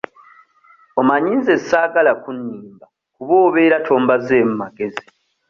Omanyi 0.99 1.31
nze 1.39 1.55
saagala 1.67 2.11
kunnimba 2.23 2.85
kuba 3.15 3.33
obeera 3.47 3.77
tombazeemu 3.87 4.53
magezi. 4.61 5.05